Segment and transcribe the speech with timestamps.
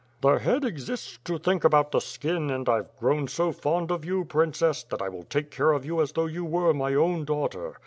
[0.21, 4.25] "The head exists to think about the skin; and I've grown so fond of you,
[4.25, 7.75] Princess, that I will take care of you as though you were my own daughter.